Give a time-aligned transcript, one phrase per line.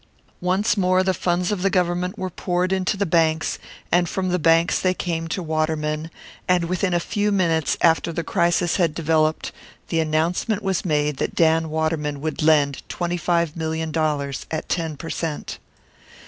[0.41, 3.59] Once more the funds of the Government were poured into the banks;
[3.91, 6.09] and from the banks they came to Waterman;
[6.47, 9.51] and within a few minutes after the crisis had developed,
[9.89, 14.97] the announcement was made that Dan Waterman would lend twenty five million dollars at ten
[14.97, 15.59] per cent.